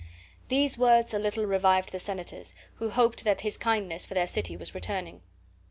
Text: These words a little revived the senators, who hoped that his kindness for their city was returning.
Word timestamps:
These 0.47 0.79
words 0.79 1.13
a 1.13 1.19
little 1.19 1.45
revived 1.45 1.91
the 1.91 1.99
senators, 1.99 2.55
who 2.77 2.89
hoped 2.89 3.23
that 3.23 3.41
his 3.41 3.59
kindness 3.59 4.03
for 4.03 4.15
their 4.15 4.25
city 4.25 4.57
was 4.57 4.73
returning. 4.73 5.21